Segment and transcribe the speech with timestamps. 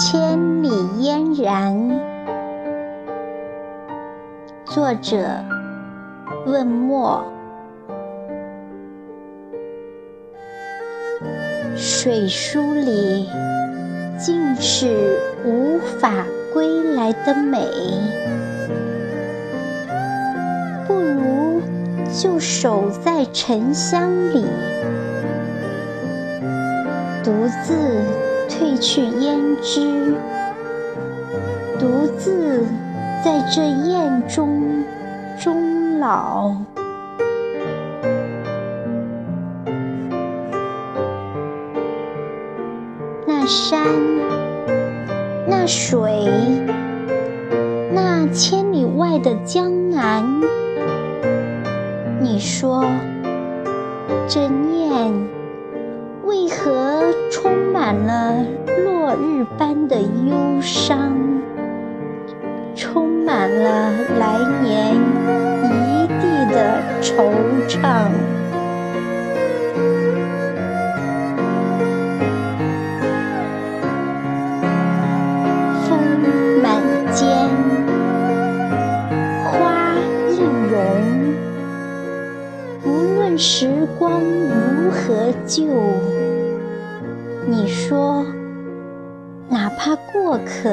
[0.00, 0.70] 千里
[1.00, 2.00] 嫣然。
[4.64, 5.18] 作者：
[6.46, 7.24] 问墨。
[11.74, 13.28] 水书里
[14.16, 17.58] 尽是无法归来的美，
[20.86, 21.60] 不如
[22.16, 24.46] 就守在沉香里，
[27.24, 27.32] 独
[27.64, 27.74] 自
[28.48, 30.14] 褪去胭脂，
[31.78, 32.64] 独自
[33.24, 34.82] 在这宴中
[35.38, 36.52] 终老。
[43.26, 43.80] 那山，
[45.46, 46.28] 那水，
[47.92, 50.24] 那千里外的江南，
[52.20, 52.84] 你说，
[54.26, 55.12] 这念
[56.28, 58.44] 为何充满了
[58.84, 61.10] 落日般的忧伤，
[62.76, 64.94] 充满了来年
[65.64, 67.32] 一地的惆
[67.66, 68.10] 怅？
[75.88, 75.98] 风
[76.62, 76.82] 满
[77.14, 77.24] 街，
[79.46, 79.94] 花
[80.36, 80.38] 弄
[80.70, 81.34] 影，
[82.84, 85.64] 无论时光如何旧？
[87.50, 88.26] 你说，
[89.48, 90.68] 哪怕过客，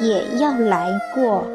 [0.00, 1.46] 也要来过。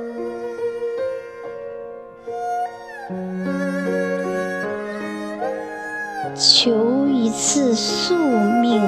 [6.33, 8.81] 求一次宿命，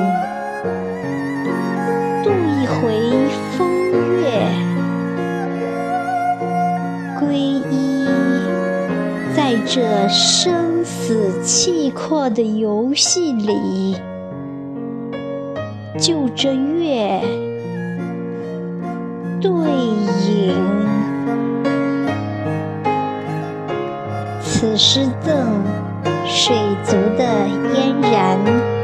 [2.23, 3.27] 度一回
[3.57, 3.67] 风
[4.21, 4.47] 月，
[7.19, 8.07] 皈依
[9.35, 10.69] 在这生。
[10.81, 13.95] 死契阔的游戏里，
[15.99, 17.21] 就着月
[19.41, 20.55] 对影。
[24.41, 25.63] 此诗赠
[26.25, 28.78] 水族的嫣然。